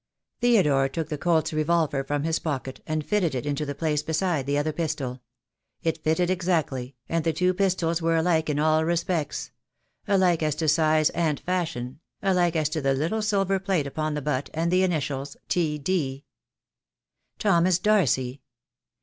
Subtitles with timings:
[0.39, 4.47] Theodore took the Colt's revolver from his pocket and fitted it into the place beside
[4.47, 5.21] the other pistol.
[5.83, 9.51] It fitted exactly, and the two pistols were alike in all respects—
[10.07, 14.23] alike as to size and fashion, alike as to the little silver plate upon the
[14.23, 16.25] butt, and the initials, "T D."
[17.37, 18.41] Thomas Darcy!